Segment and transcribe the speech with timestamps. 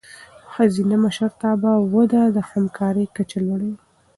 [0.03, 0.03] د
[0.53, 3.75] ښځینه مشرتابه وده د همکارۍ کچه لوړوي.